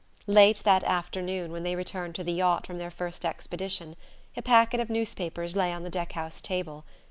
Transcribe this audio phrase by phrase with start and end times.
[0.25, 3.95] Late that afternoon, when they returned to the yacht from their first expedition,
[4.35, 6.85] a packet of newspapers lay on the deck house table.